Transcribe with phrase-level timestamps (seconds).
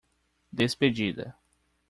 [0.51, 1.35] Despedida